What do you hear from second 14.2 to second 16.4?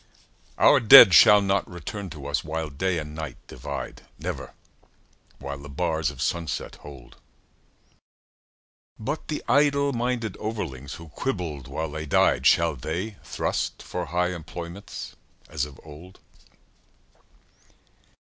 employments as of old?